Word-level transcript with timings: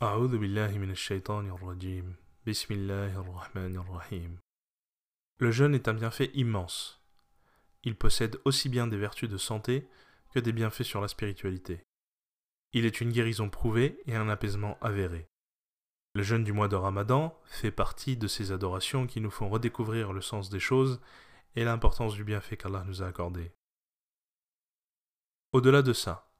أعوذ 0.00 0.37
بالله 0.37 0.77
من 0.77 0.91
الشيطان 0.91 1.49
الرجيم 1.49 2.15
بسم 2.47 2.73
الله 2.73 3.19
الرحمن 3.19 3.75
الرحيم 3.77 4.39
Le 5.39 5.51
jeûne 5.51 5.75
est 5.75 5.87
un 5.87 5.93
bienfait 5.93 6.31
immense. 6.33 7.01
Il 7.83 7.95
possède 7.95 8.39
aussi 8.45 8.69
bien 8.69 8.87
des 8.87 8.97
vertus 8.97 9.29
de 9.29 9.37
santé 9.37 9.87
que 10.33 10.39
des 10.39 10.51
bienfaits 10.51 10.83
sur 10.83 11.01
la 11.01 11.07
spiritualité. 11.07 11.83
Il 12.73 12.85
est 12.85 13.01
une 13.01 13.11
guérison 13.11 13.49
prouvée 13.49 14.01
et 14.07 14.15
un 14.15 14.29
apaisement 14.29 14.77
avéré. 14.81 15.27
Le 16.13 16.23
jeûne 16.23 16.43
du 16.43 16.53
mois 16.53 16.67
de 16.67 16.75
Ramadan 16.75 17.39
fait 17.45 17.71
partie 17.71 18.17
de 18.17 18.27
ces 18.27 18.51
adorations 18.51 19.07
qui 19.07 19.21
nous 19.21 19.31
font 19.31 19.49
redécouvrir 19.49 20.13
le 20.13 20.21
sens 20.21 20.49
des 20.49 20.59
choses 20.59 20.99
et 21.55 21.63
l'importance 21.63 22.15
du 22.15 22.23
bienfait 22.23 22.57
qu'Allah 22.57 22.83
nous 22.85 23.03
a 23.03 23.07
accordé. 23.07 23.51
Au-delà 25.53 25.81
de 25.81 25.93
ça, 25.93 26.31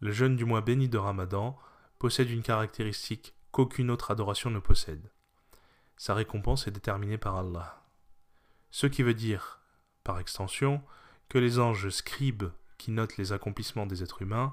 le 0.00 0.12
jeûne 0.12 0.36
du 0.36 0.44
mois 0.44 0.60
béni 0.60 0.88
de 0.88 0.98
Ramadan 0.98 1.58
possède 2.02 2.30
une 2.30 2.42
caractéristique 2.42 3.32
qu'aucune 3.52 3.88
autre 3.88 4.10
adoration 4.10 4.50
ne 4.50 4.58
possède. 4.58 5.12
Sa 5.96 6.14
récompense 6.14 6.66
est 6.66 6.72
déterminée 6.72 7.16
par 7.16 7.36
Allah. 7.36 7.80
Ce 8.72 8.88
qui 8.88 9.04
veut 9.04 9.14
dire, 9.14 9.60
par 10.02 10.18
extension, 10.18 10.82
que 11.28 11.38
les 11.38 11.60
anges 11.60 11.90
scribes 11.90 12.50
qui 12.76 12.90
notent 12.90 13.18
les 13.18 13.32
accomplissements 13.32 13.86
des 13.86 14.02
êtres 14.02 14.20
humains 14.20 14.52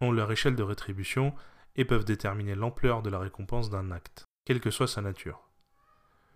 ont 0.00 0.10
leur 0.10 0.32
échelle 0.32 0.56
de 0.56 0.64
rétribution 0.64 1.32
et 1.76 1.84
peuvent 1.84 2.04
déterminer 2.04 2.56
l'ampleur 2.56 3.02
de 3.02 3.10
la 3.10 3.20
récompense 3.20 3.70
d'un 3.70 3.92
acte, 3.92 4.24
quelle 4.44 4.60
que 4.60 4.72
soit 4.72 4.88
sa 4.88 5.00
nature. 5.00 5.48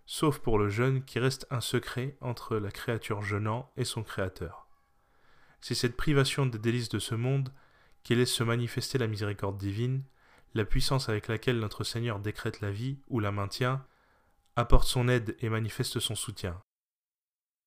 Sauf 0.07 0.39
pour 0.39 0.57
le 0.57 0.69
jeûne 0.69 1.05
qui 1.05 1.19
reste 1.19 1.49
un 1.51 1.61
secret 1.61 2.17
entre 2.21 2.59
la 2.59 2.71
créature 2.71 3.23
jeûnant 3.23 3.73
et 3.77 3.85
son 3.85 4.05
créateur. 4.05 4.69
C'est 5.61 5.75
cette 5.75 5.97
privation 5.97 6.47
des 6.47 6.61
délices 6.61 6.91
de 6.91 7.01
ce 7.01 7.17
monde 7.17 7.53
qui 8.05 8.15
laisse 8.15 8.33
se 8.33 8.45
manifester 8.45 8.99
la 8.99 9.09
miséricorde 9.09 9.59
divine, 9.59 10.05
la 10.55 10.65
puissance 10.65 11.09
avec 11.09 11.29
laquelle 11.29 11.59
notre 11.59 11.85
Seigneur 11.85 12.21
décrète 12.21 12.61
la 12.61 12.71
vie 12.71 12.99
ou 13.09 13.21
la 13.21 13.33
maintient, 13.33 13.85
apporte 14.57 14.87
son 14.87 15.09
aide 15.09 15.37
et 15.41 15.49
manifeste 15.49 15.99
son 15.99 16.15
soutien. 16.15 16.63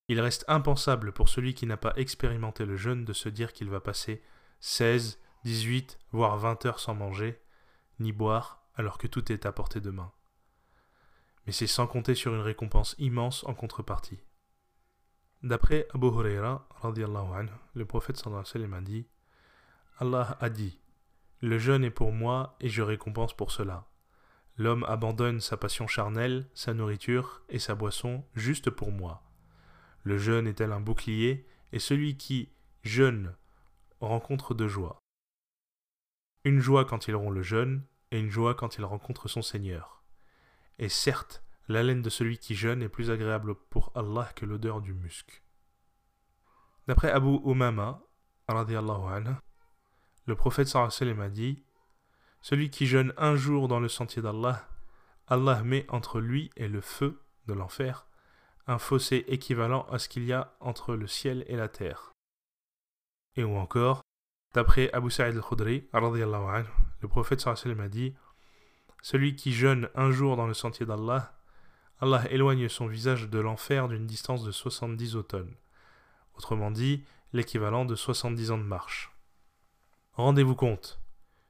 Il 0.07 0.21
reste 0.21 0.45
impensable 0.47 1.11
pour 1.11 1.27
celui 1.27 1.53
qui 1.53 1.65
n'a 1.65 1.75
pas 1.75 1.93
expérimenté 1.97 2.65
le 2.65 2.77
jeûne 2.77 3.03
de 3.03 3.11
se 3.11 3.27
dire 3.27 3.51
qu'il 3.51 3.69
va 3.69 3.81
passer 3.81 4.23
16, 4.61 5.19
18, 5.43 5.99
voire 6.11 6.37
20 6.37 6.65
heures 6.65 6.79
sans 6.79 6.95
manger, 6.95 7.41
ni 7.99 8.13
boire, 8.13 8.63
alors 8.75 8.97
que 8.97 9.07
tout 9.07 9.31
est 9.31 9.45
à 9.45 9.51
portée 9.51 9.81
de 9.81 9.91
main. 9.91 10.13
Mais 11.45 11.51
c'est 11.51 11.67
sans 11.67 11.87
compter 11.87 12.15
sur 12.15 12.33
une 12.33 12.41
récompense 12.41 12.95
immense 12.99 13.43
en 13.45 13.53
contrepartie. 13.53 14.19
D'après 15.43 15.87
Abu 15.93 16.07
Huraira, 16.07 16.67
le 17.73 17.85
prophète 17.85 18.17
sallallahu 18.17 18.73
a 18.73 18.81
dit 18.81 19.07
Allah 19.99 20.37
a 20.39 20.49
dit 20.49 20.79
Le 21.41 21.59
jeûne 21.59 21.83
est 21.83 21.91
pour 21.91 22.11
moi 22.11 22.55
et 22.59 22.69
je 22.69 22.81
récompense 22.81 23.35
pour 23.35 23.51
cela. 23.51 23.87
L'homme 24.57 24.83
abandonne 24.85 25.39
sa 25.39 25.55
passion 25.55 25.85
charnelle, 25.85 26.49
sa 26.55 26.73
nourriture 26.73 27.43
et 27.49 27.59
sa 27.59 27.75
boisson 27.75 28.25
juste 28.33 28.71
pour 28.71 28.91
moi. 28.91 29.23
Le 30.03 30.17
jeûne 30.17 30.47
est 30.47 30.55
tel 30.55 30.71
un 30.71 30.79
bouclier, 30.79 31.45
et 31.73 31.79
celui 31.79 32.17
qui 32.17 32.49
jeûne 32.81 33.35
rencontre 33.99 34.55
de 34.55 34.67
joie. 34.67 34.99
Une 36.43 36.59
joie 36.59 36.85
quand 36.85 37.07
il 37.07 37.15
rompt 37.15 37.33
le 37.33 37.43
jeûne, 37.43 37.83
et 38.11 38.19
une 38.19 38.29
joie 38.29 38.55
quand 38.55 38.77
il 38.77 38.85
rencontre 38.85 39.27
son 39.27 39.41
Seigneur. 39.41 40.01
Et 40.79 40.89
certes, 40.89 41.43
l'haleine 41.67 42.01
de 42.01 42.09
celui 42.09 42.37
qui 42.37 42.55
jeûne 42.55 42.81
est 42.81 42.89
plus 42.89 43.11
agréable 43.11 43.53
pour 43.69 43.91
Allah 43.95 44.31
que 44.35 44.45
l'odeur 44.45 44.81
du 44.81 44.93
musc. 44.93 45.43
D'après 46.87 47.11
Abu 47.11 47.39
Umama, 47.45 48.01
le 50.27 50.35
prophète 50.35 50.67
sallallahu 50.67 51.21
a 51.21 51.29
dit 51.29 51.63
Celui 52.41 52.69
qui 52.69 52.85
jeûne 52.85 53.13
un 53.17 53.35
jour 53.35 53.67
dans 53.67 53.79
le 53.79 53.87
sentier 53.87 54.21
d'Allah, 54.21 54.67
Allah 55.27 55.63
met 55.63 55.85
entre 55.89 56.19
lui 56.19 56.51
et 56.57 56.67
le 56.67 56.81
feu 56.81 57.21
de 57.47 57.53
l'enfer 57.53 58.05
un 58.67 58.77
fossé 58.77 59.23
équivalent 59.29 59.87
à 59.89 59.97
ce 59.97 60.09
qu'il 60.09 60.25
y 60.25 60.33
a 60.33 60.53
entre 60.59 60.95
le 60.95 61.07
ciel 61.07 61.45
et 61.47 61.55
la 61.55 61.69
terre. 61.69 62.11
Et 63.37 63.45
ou 63.45 63.55
encore, 63.55 64.01
d'après 64.53 64.91
Abu 64.91 65.09
Sa'id 65.09 65.35
al-Khudri, 65.35 65.87
le 65.93 67.07
prophète 67.07 67.39
sallallahu 67.39 67.81
a 67.81 67.87
dit 67.87 68.13
Celui 69.01 69.35
qui 69.35 69.53
jeûne 69.53 69.89
un 69.95 70.11
jour 70.11 70.35
dans 70.35 70.47
le 70.47 70.53
sentier 70.53 70.85
d'Allah, 70.85 71.33
Allah 72.01 72.29
éloigne 72.29 72.67
son 72.67 72.87
visage 72.87 73.29
de 73.29 73.39
l'enfer 73.39 73.87
d'une 73.87 74.05
distance 74.05 74.43
de 74.43 74.51
70 74.51 75.15
automnes. 75.15 75.55
Autrement 76.35 76.69
dit, 76.69 77.05
l'équivalent 77.31 77.85
de 77.85 77.95
70 77.95 78.51
ans 78.51 78.57
de 78.57 78.63
marche. 78.63 79.16
Rendez-vous 80.17 80.55
compte, 80.55 80.99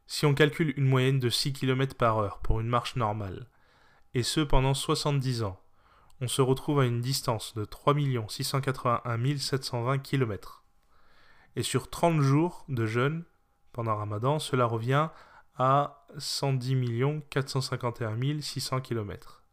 si 0.07 0.25
on 0.25 0.33
calcule 0.33 0.73
une 0.75 0.89
moyenne 0.89 1.19
de 1.19 1.29
6 1.29 1.53
km 1.53 1.95
par 1.95 2.17
heure 2.17 2.39
pour 2.39 2.59
une 2.59 2.67
marche 2.67 2.97
normale, 2.97 3.47
et 4.13 4.23
ce 4.23 4.41
pendant 4.41 4.73
70 4.73 5.43
ans, 5.43 5.57
on 6.19 6.27
se 6.27 6.41
retrouve 6.41 6.81
à 6.81 6.85
une 6.85 6.99
distance 6.99 7.53
de 7.55 7.63
3 7.63 7.95
681 8.27 9.37
720 9.37 9.99
km. 9.99 10.65
Et 11.55 11.63
sur 11.63 11.89
30 11.89 12.19
jours 12.19 12.65
de 12.67 12.85
jeûne 12.85 13.23
pendant 13.71 13.95
Ramadan, 13.95 14.37
cela 14.37 14.65
revient 14.65 15.07
à 15.55 16.05
110 16.17 17.21
451 17.29 18.41
600 18.41 18.81
km. 18.81 19.43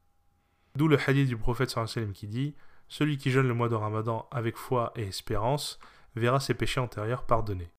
D'où 0.75 0.89
le 0.89 0.99
hadith 0.99 1.29
du 1.29 1.37
prophète 1.37 1.71
sallam 1.71 2.13
qui 2.13 2.27
dit 2.27 2.57
Celui 2.89 3.17
qui 3.17 3.31
jeûne 3.31 3.47
le 3.47 3.55
mois 3.55 3.69
de 3.69 3.77
Ramadan 3.77 4.27
avec 4.33 4.57
foi 4.57 4.93
et 4.97 5.05
espérance 5.05 5.79
verra 6.17 6.41
ses 6.41 6.55
péchés 6.55 6.81
antérieurs 6.81 7.27
pardonnés 7.27 7.74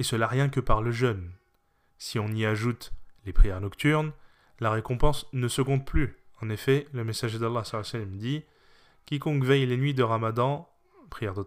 et 0.00 0.02
cela 0.02 0.26
rien 0.26 0.48
que 0.48 0.60
par 0.60 0.80
le 0.80 0.90
jeûne. 0.90 1.30
Si 1.98 2.18
on 2.18 2.28
y 2.28 2.46
ajoute 2.46 2.94
les 3.26 3.34
prières 3.34 3.60
nocturnes, 3.60 4.12
la 4.58 4.70
récompense 4.70 5.26
ne 5.34 5.46
se 5.46 5.60
compte 5.60 5.86
plus. 5.86 6.16
En 6.40 6.48
effet, 6.48 6.88
le 6.94 7.04
messager 7.04 7.38
d'Allah 7.38 7.64
dit 8.06 8.42
Quiconque 9.04 9.44
veille 9.44 9.66
les 9.66 9.76
nuits 9.76 9.92
de 9.92 10.02
Ramadan, 10.02 10.70
prière 11.10 11.34
de 11.34 11.44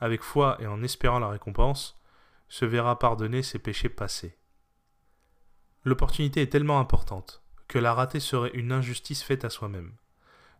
avec 0.00 0.22
foi 0.22 0.56
et 0.58 0.66
en 0.66 0.82
espérant 0.82 1.20
la 1.20 1.28
récompense, 1.28 1.96
se 2.48 2.64
verra 2.64 2.98
pardonner 2.98 3.44
ses 3.44 3.60
péchés 3.60 3.88
passés. 3.88 4.36
L'opportunité 5.84 6.42
est 6.42 6.50
tellement 6.50 6.80
importante 6.80 7.40
que 7.68 7.78
la 7.78 7.94
rater 7.94 8.18
serait 8.18 8.50
une 8.54 8.72
injustice 8.72 9.22
faite 9.22 9.44
à 9.44 9.50
soi-même. 9.50 9.92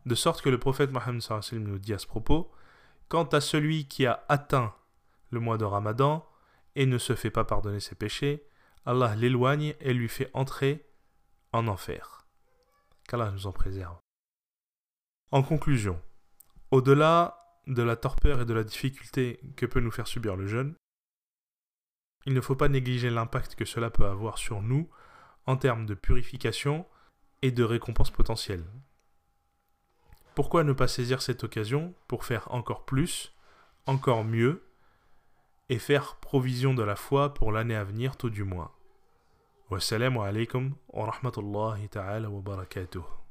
De 0.07 0.15
sorte 0.15 0.43
que 0.43 0.49
le 0.49 0.61
prophète 0.61 0.93
Mohammed 0.93 1.23
nous 1.55 1.79
dit 1.81 1.93
à 1.93 1.99
ce 1.99 2.07
propos 2.07 2.53
Quant 3.09 3.25
à 3.25 3.41
celui 3.41 3.89
qui 3.89 4.07
a 4.07 4.25
atteint 4.29 4.73
le 5.31 5.41
mois 5.41 5.59
de 5.59 5.65
Ramadan, 5.65 6.25
et 6.77 6.87
ne 6.87 6.99
se 6.99 7.15
fait 7.15 7.31
pas 7.31 7.45
pardonner 7.45 7.81
ses 7.81 7.95
péchés, 7.95 8.47
Allah 8.85 9.15
l'éloigne 9.15 9.75
et 9.81 9.95
lui 9.95 10.09
fait 10.09 10.31
entrer 10.35 10.87
en 11.53 11.69
enfer. 11.69 12.27
Qu'Allah 13.09 13.31
nous 13.31 13.47
en 13.47 13.53
préserve. 13.53 13.99
En 15.31 15.43
conclusion, 15.43 16.01
au-delà 16.71 17.61
de 17.67 17.83
la 17.83 17.97
torpeur 17.97 18.43
et 18.43 18.45
de 18.45 18.55
la 18.55 18.65
difficulté 18.65 19.41
que 19.57 19.67
peut 19.67 19.81
nous 19.81 19.91
faire 19.91 20.07
subir 20.07 20.37
le 20.37 20.47
jeûne, 20.47 20.75
il 22.27 22.35
ne 22.35 22.41
faut 22.41 22.57
pas 22.57 22.69
négliger 22.69 23.11
l'impact 23.11 23.55
que 23.55 23.65
cela 23.65 23.91
peut 23.91 24.07
avoir 24.07 24.39
sur 24.39 24.63
nous 24.63 24.89
en 25.47 25.57
termes 25.57 25.87
de 25.87 25.95
purification 25.95 26.87
et 27.43 27.51
de 27.51 27.65
récompense 27.65 28.11
potentielle. 28.11 28.65
Pourquoi 30.35 30.65
ne 30.65 30.73
pas 30.73 30.89
saisir 30.89 31.23
cette 31.23 31.45
occasion 31.45 31.95
pour 32.09 32.25
faire 32.25 32.51
encore 32.53 32.85
plus, 32.85 33.35
encore 33.87 34.25
mieux, 34.25 34.67
et 35.75 35.79
faire 35.81 36.17
provision 36.21 36.73
de 36.73 36.85
la 36.85 36.95
foi 36.95 37.35
pour 37.35 37.51
l'année 37.51 37.75
à 37.75 37.83
venir 37.83 38.17
tout 38.17 38.31
du 38.31 38.45
moins. 38.45 38.71
Wassalamu 39.71 40.21
alaikum 40.21 40.75
wa 40.93 41.11
rahmatullahi 41.11 41.89
ta'ala 41.89 42.31
wa 42.31 42.41
barakatuh. 42.41 43.15